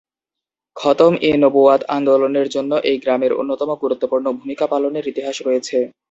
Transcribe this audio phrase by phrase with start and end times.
[0.77, 5.77] খতম-ই-নবুওয়াত আন্দোলনের জন্য এই গ্রামের অন্যতম গুরুত্বপূর্ণ ভূমিকা পালনের ইতিহাস রয়েছে।